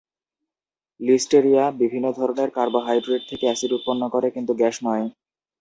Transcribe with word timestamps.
Listeria 0.99 1.63
বিভিন্ন 1.81 2.07
ধরনের 2.11 2.49
carbohydrate 2.57 3.21
থেকে 3.29 3.45
এসিড 3.47 3.71
উৎপন্ন 3.77 4.03
করে, 4.13 4.27
কিন্তু 4.35 4.51
গ্যাস 4.53 4.75
নয়। 4.83 5.05